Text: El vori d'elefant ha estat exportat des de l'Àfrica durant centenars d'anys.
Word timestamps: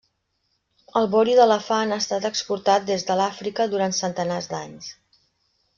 El 1.01 1.09
vori 1.15 1.35
d'elefant 1.39 1.93
ha 1.93 1.99
estat 2.05 2.25
exportat 2.31 2.87
des 2.89 3.05
de 3.11 3.21
l'Àfrica 3.21 3.69
durant 3.75 3.95
centenars 4.03 4.49
d'anys. 4.55 4.89